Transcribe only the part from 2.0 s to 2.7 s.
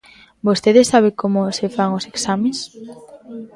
exames?